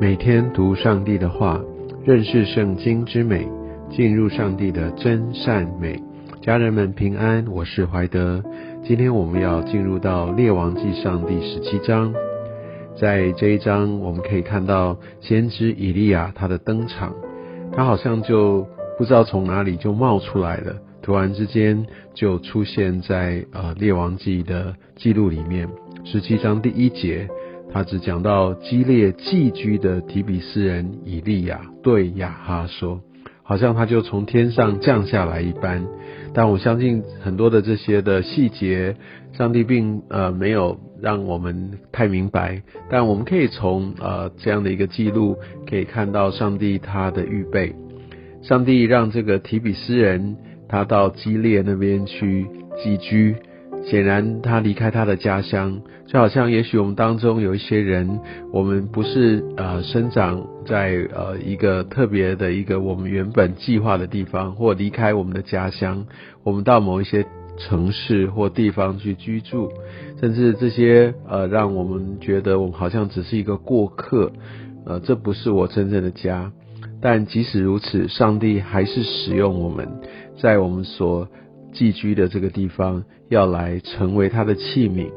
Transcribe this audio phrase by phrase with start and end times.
[0.00, 1.60] 每天读上帝的话，
[2.04, 3.48] 认识圣经之美，
[3.90, 6.00] 进入上帝的真善美。
[6.40, 8.40] 家人们平安，我是怀德。
[8.84, 12.14] 今天我们要进入到列王记上第十七章，
[12.96, 17.12] 在这一章我们可以看到先知以利亚他的登场，
[17.72, 18.64] 他好像就
[18.98, 25.68] 不知道从哪里就冒出来了，突然之间就出现在呃列王记的记录里面，
[26.04, 27.28] 十七章第一节。
[27.70, 33.00] 他只讲到激烈寄居的提比斯人以利亚对亚哈说，
[33.42, 35.86] 好像他就从天上降下来一般。
[36.34, 38.96] 但我相信很多的这些的细节，
[39.32, 42.62] 上帝并呃没有让我们太明白。
[42.90, 45.36] 但我们可以从呃这样的一个记录，
[45.68, 47.74] 可以看到上帝他的预备。
[48.42, 50.36] 上帝让这个提比斯人
[50.68, 52.46] 他到基列那边去
[52.82, 53.36] 寄居。
[53.84, 58.20] 显然，他离开他的家乡，就好像也许我们当中有一些人，
[58.52, 66.04] 我们不是呃生长在呃一个特别的一个我们原本计划的地方，或离开我们的家乡，
[66.44, 67.24] 我们到某一些
[67.56, 69.70] 城市或地方去居住，
[70.20, 74.30] 甚至这些呃让我们觉得我们好像只是一个过客，
[74.84, 76.52] 呃，这不是我真正的家。
[77.00, 79.88] 但即使如此，上帝还是使用我们，
[80.38, 81.26] 在我们所。
[81.72, 85.10] 寄居的这个地方要来成为他的器皿。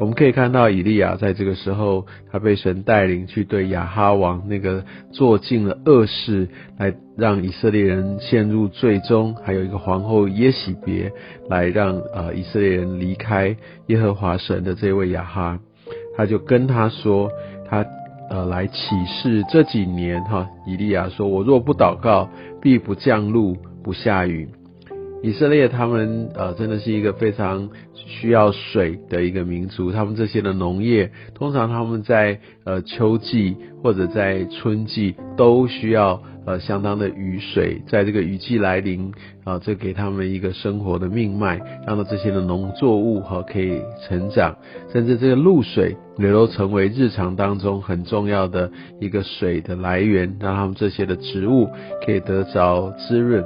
[0.00, 11.12] 我们可以看到以利亚在这个时候，他被神带领去对亚哈王那个做尽了恶事，来让以色列人陷入最终，还有一个皇后耶喜别，
[11.50, 13.54] 来让呃以色列人离开
[13.88, 15.60] 耶和华神的这位亚哈，
[16.16, 17.30] 他就跟他说，
[17.68, 17.84] 他
[18.30, 18.74] 呃来启
[19.04, 22.30] 示这几年哈，以利亚说，我若不祷告，
[22.62, 24.48] 必不降露，不下雨。
[25.22, 39.12] 以色列他们呃真的是一个非常需要水的一个民族，他们这些的农业通常他们在呃秋季或者在春季都需要呃相当的雨水，在这个雨季来临
[39.44, 44.56] 啊，这给他们一个生活的命脉，让到这些的农作物哈可以成长，
[44.90, 51.68] 甚至这个露水也都成为日常当中很重要的一个水的来源，让他们这些的植物
[52.06, 53.44] 可以得着滋润。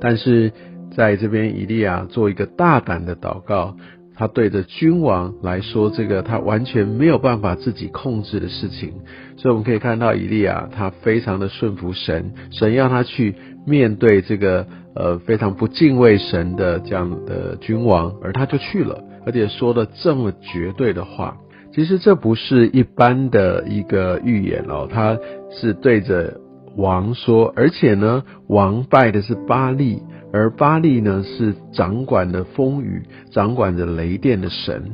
[0.00, 0.52] 但是
[0.96, 3.76] 在这边，以利亚做一个大胆的祷告，
[4.14, 8.92] 他对着君王来说，这个他完全没有办法自己控制的事情。
[9.36, 13.34] 所以我们可以看到，以利亚他非常的顺服神，神要他去
[13.66, 21.36] 面对这个呃非常不敬畏神的这样的君王，而他就去了，而且说了这么绝对的话。
[21.72, 25.18] 其实这不是一般的一个预言哦，他
[25.50, 26.40] 是对着。
[26.78, 30.00] 王说，而且呢，王拜的是巴利，
[30.32, 33.02] 而巴利呢是掌管的风雨、
[33.32, 34.92] 掌管着雷电的神。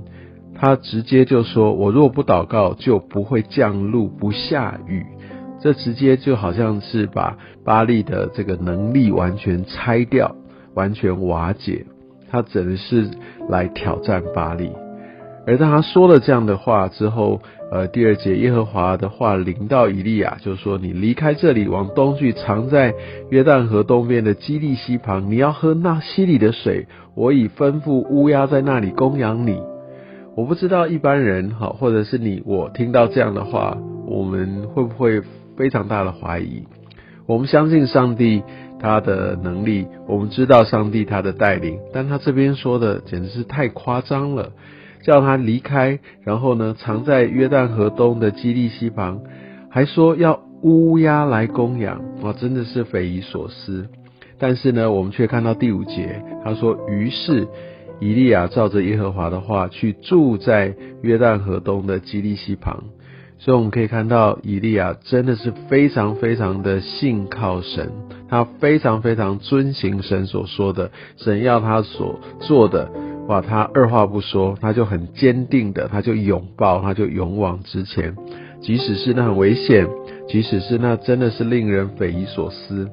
[0.55, 5.05] 他直接就说：“我若不祷告，就不会降露不下雨。”
[5.61, 10.34] 这直接就好像是把巴利的这个能力完全拆掉、
[10.75, 11.84] 完全瓦解。
[12.31, 13.11] 他只能是
[13.49, 14.71] 来挑战巴利。
[15.47, 17.41] 而当他说了这样的话之后，
[17.71, 22.94] 呃，第二节耶和华的话临到以利亚，就是说：“你离开这里，往东去，藏在
[23.31, 25.31] 约旦河东边的基利溪旁。
[25.31, 26.87] 你要喝那溪里的水。
[27.15, 29.60] 我已吩咐乌鸦在那里供养你。”
[30.37, 35.22] 我不知道一般人哈，或者是你，我听到这样的话，我们会不会
[35.56, 36.65] 非常大的怀疑？
[37.26, 38.43] 我们相信上帝
[38.81, 44.50] 他的能力，我们知道上帝他的带领，但他这边说的简直是太夸张了。
[45.05, 49.21] 叫他离开，然后呢，藏在约旦河东的基利溪旁，
[49.71, 53.87] 还说要乌鸦来供养，哇，真的是匪夷所思。
[54.39, 57.47] 但是呢，我们却看到第五节，他说：“于是
[58.01, 62.85] 以利亚照着耶和华的话去住在约旦河东的基利溪旁。”
[63.39, 67.93] 所以我们可以看到，以利亚真的是非常非常的信靠神，
[68.29, 72.89] 他非常非常遵行神所说的，神要他所做的。
[73.26, 78.15] 哇，他二话不说，他就很坚定的，他就拥抱，他就勇往直前，
[78.61, 79.88] 即使是那很危险，
[80.29, 82.91] 即使是那真的是令人匪夷所思。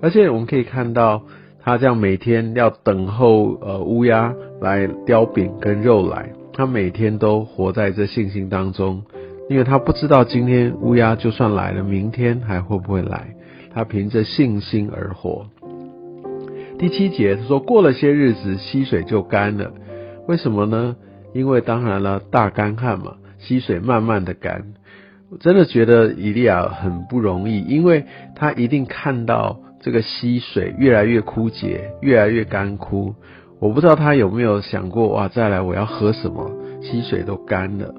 [0.00, 1.22] 而且我们可以看到，
[1.62, 9.02] 他这样每天要等候呃乌鸦来叼饼跟肉来，他每天都活在这信心当中，
[9.50, 13.34] 因为他不知道今天乌鸦就算来了，明天还会不会来，
[13.72, 15.46] 他凭着信心而活。
[16.78, 19.72] 第七节他说过了些日子溪水就干了，
[20.26, 20.96] 为什么呢？
[21.32, 24.74] 因为当然了大干旱嘛，溪水慢慢的干。
[25.30, 28.04] 我真的觉得以利亚很不容易，因为
[28.36, 33.14] 他一定看到这个溪水越来越枯竭，越来越干枯。
[33.60, 36.50] 我不知道他有没有想过哇，再来我要喝什么？
[36.82, 37.94] 溪水都干了。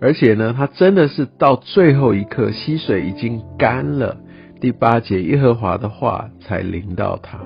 [0.00, 4.18] 而且呢，他真的是到最后一刻，溪水已经干了。
[4.60, 7.38] 第八节，耶和华的话才临到他。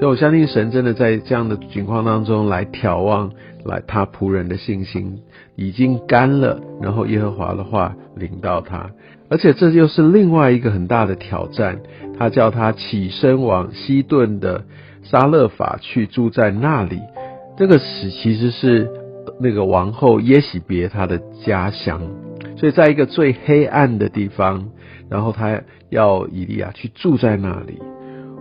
[0.00, 3.32] 所以我相信神真的在这样的情况当中来眺望，
[3.66, 5.18] 来他仆人的信心
[5.56, 8.92] 已经干了，然后耶和华的话领到他，
[9.28, 11.80] 而且这又是另外一个很大的挑战。
[12.18, 14.64] 他叫他起身往西顿的
[15.02, 16.98] 沙勒法去住在那里。
[17.58, 18.88] 这个是其实是
[19.38, 22.00] 那个王后耶喜别她的家乡，
[22.56, 24.70] 所以在一个最黑暗的地方，
[25.10, 25.60] 然后他
[25.90, 27.78] 要以利亚去住在那里。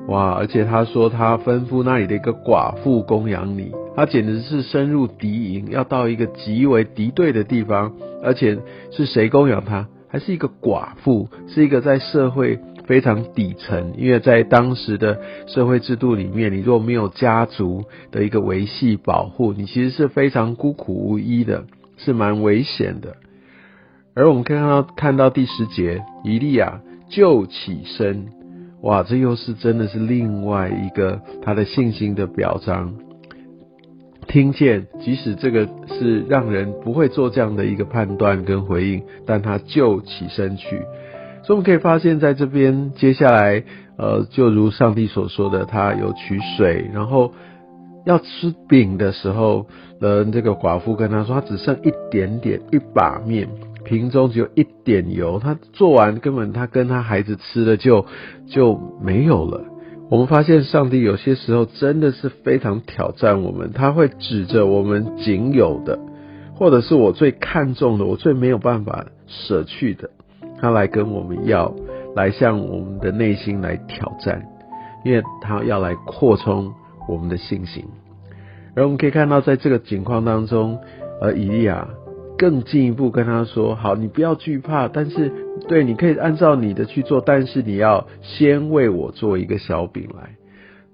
[0.09, 0.31] 哇！
[0.31, 8.57] 而且他说他吩咐那里的一个寡妇供养你，他简直是深入敌营，要到一个极为敌对的地方，而且
[8.91, 9.87] 是谁供养他？
[10.07, 21.65] 还是一个寡妇，是一个在社会非常底层，因为在当时的社会制度里面，你若没有家族的一个维系保护，你其实是非常孤苦无依的，
[21.97, 23.17] 是蛮危险的。
[24.15, 28.38] 而我们看到看到第十节，以利亚就起身。
[28.81, 32.93] 哇，这又是真的是另外一个他的信心的表彰。
[34.27, 40.83] 听见，即使这个是让人不会做这样的一个判断跟回应，但他就起身去。
[41.41, 43.63] 所以我们可以发现，在这边接下来，
[43.97, 47.33] 呃，就如上帝所说的，他有取水，然后
[48.05, 49.65] 要吃饼的时候，
[49.99, 53.49] 呃，这个寡妇跟他说，他只剩一点点一把面。
[53.83, 58.05] 瓶中只有一点油，他做完根本他跟他孩子吃的就
[58.47, 59.63] 就没有了。
[60.09, 65.99] 我们发现上帝有些时候真的是非常挑战我们，他会指着我们仅有的，
[66.55, 70.09] 或者是我最看重的，我最没有办法舍去的，
[70.59, 71.73] 他来跟我们要，
[72.15, 74.43] 来向我们的内心来挑战，
[75.05, 76.73] 因为他要来扩充
[77.07, 77.85] 我们的信心。
[78.75, 80.79] 而我们可以看到，在这个情况当中，
[81.21, 81.87] 而以利亚。
[82.39, 85.29] 更进一步跟他说：“好，你不要惧怕，但是
[85.67, 90.37] 对，你可以按照你的去做，但是你要先为我做一个小饼来。”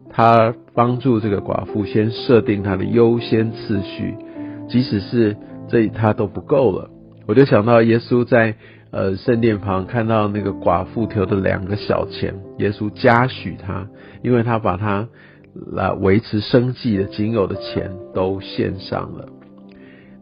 [0.10, 4.16] 他帮助这个寡妇先设定他的优先次序，
[4.68, 5.38] 即使是
[5.68, 6.90] 这他都不够了。
[7.28, 8.56] 我就想到耶稣在
[8.92, 13.88] 呃圣殿旁看到那个寡妇投的两个小钱，耶稣嘉许他，
[14.24, 15.08] 因为他把他
[15.74, 19.28] 来维持生计的仅有的钱都献上了。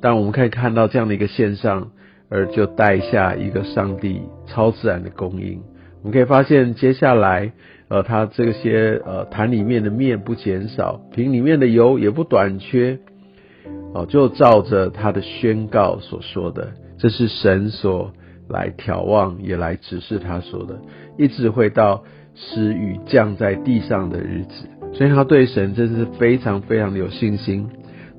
[0.03, 1.91] 但我们可以看到这样的一个现象，
[2.27, 5.61] 而就带下一个上帝超自然的供应。
[6.01, 7.53] 我们可以发现，接下来，
[7.87, 12.99] 呃，他这些呃坛里面的面不减少，瓶里面的油也不短缺，
[13.93, 18.11] 哦，就照着他的宣告所说的，这是神所
[18.49, 20.81] 来眺望，也来指示他说的，
[21.17, 22.03] 一直会到
[22.35, 24.67] 使雨降在地上的日子。
[24.91, 27.69] 所以他对神真是非常非常的有信心。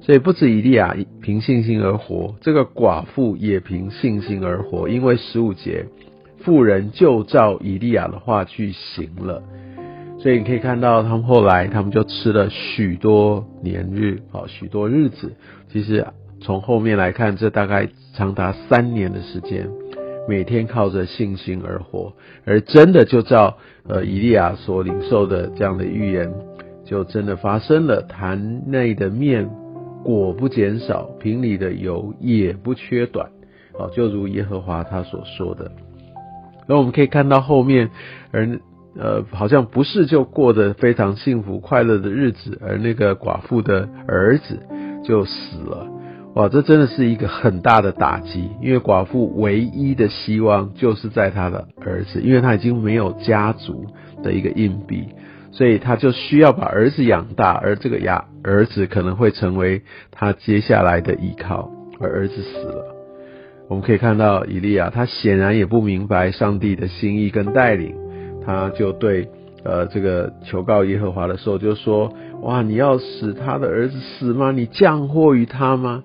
[0.01, 4.91] 所以不止以利亚凭信心而活，这个寡妇也凭信心而活。
[4.91, 5.87] 因为十五节，
[6.41, 9.43] 妇人就照以利亚的话去行了。
[10.19, 15.33] 所以你可以看到，他们后来他们就吃了许多年日，好许多日子。
[15.73, 16.07] 其实
[16.43, 19.67] 从后面来看，这大概长达三年的时间，
[20.29, 22.13] 每天靠着信心而活，
[22.45, 23.57] 而真的就照
[23.89, 26.31] 呃以利亚所领受的这样的预言，
[26.85, 28.03] 就真的发生了。
[28.03, 29.64] 坛内的面。
[30.05, 33.29] 果不减少，瓶里的油也不缺短，
[33.73, 35.73] 哦，就如耶和华他所说的。
[36.69, 37.91] 那我们可以看到后面，
[38.31, 38.61] 而
[38.97, 44.61] 呃，好像不是就过得非常幸福快乐的日子，而那个寡妇的儿子
[45.03, 45.89] 就死了。
[46.35, 53.85] 哇，这真的是一个很大的打击，因为寡妇唯一的希望就是在他的儿子，因为他已经没有家族
[54.23, 55.05] 的一个硬币。
[55.57, 61.71] 所以他就需要把儿子养大，而这个呀儿子可能会成为他接下来的依靠，
[62.01, 62.85] 而儿子死了。
[63.69, 67.95] 我们可以看到以利亚，他显然也不明白上帝的心意跟带领，
[68.45, 69.29] 他就对
[69.65, 74.51] 呃这个求告耶和华的时候就说：哇，你要使他的儿子死吗？
[74.51, 76.03] 你降祸于他吗？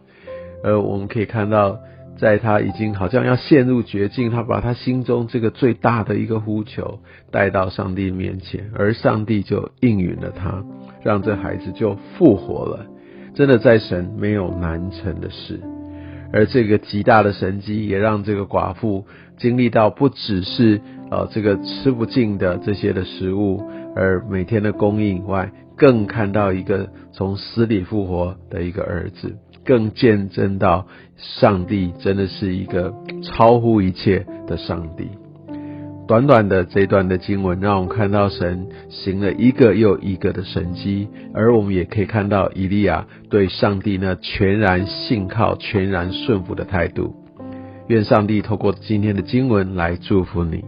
[0.64, 1.80] 呃，我们可以看到。
[2.20, 7.00] 在他已经好像要陷入绝境，他把他心中这个最大的一个呼求
[7.32, 10.64] 带到上帝面前，而上帝就应允了他，
[11.02, 12.86] 让这孩子就复活了。
[13.36, 15.62] 真的在神没有难成的事，
[16.34, 19.06] 而这个极大的神迹也让这个寡妇
[19.38, 23.64] 经历到不只是呃这个吃不尽的这些的食物，
[23.96, 29.38] 而每天的供应外，更看到一个从死里复活的一个儿子。
[29.70, 35.08] 更见证到上帝真的是一个超乎一切的上帝。
[36.08, 47.16] 短短的这段的经文，让我们看到神行了一个又一个的神迹，而我们也可以看到以利亚对上帝呢全然信靠、全然顺服的态度。
[47.90, 50.66] 愿上帝透过今天的经文来祝福你。